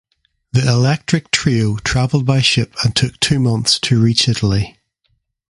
The 0.53 0.67
electric 0.67 1.29
trio 1.29 1.77
traveled 1.77 2.25
by 2.25 2.41
ship 2.41 2.73
and 2.83 2.95
took 2.95 3.19
two 3.19 3.37
months 3.39 3.77
to 3.81 4.01
reach 4.01 4.27
Italy. 4.27 4.79